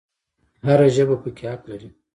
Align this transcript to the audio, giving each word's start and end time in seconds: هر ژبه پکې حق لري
هر 0.65 0.79
ژبه 0.95 1.15
پکې 1.23 1.45
حق 1.51 1.61
لري 1.71 1.89